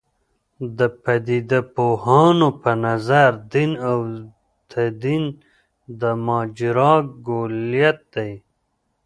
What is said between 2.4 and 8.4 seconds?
په نظر دین او تدین د ماجرا کُلیت دی.